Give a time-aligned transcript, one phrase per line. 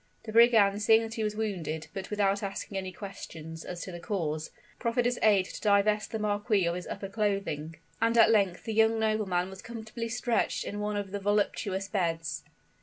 [0.23, 3.99] The brigand seeing that he was wounded, but without asking any questions as to the
[3.99, 8.63] cause, proffered his aid to divest the marquis of his upper clothing; and at length
[8.63, 12.43] the young nobleman was comfortably stretched in one of the voluptuous beds.